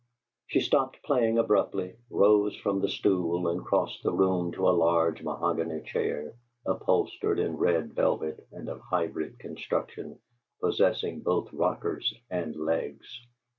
[0.47, 5.21] She stopped playing abruptly, rose from the stool and crossed the room to a large
[5.21, 6.33] mahogany chair,
[6.65, 10.17] upholstered in red velvet and of hybrid construction,
[10.59, 13.21] possessing both rockers and legs.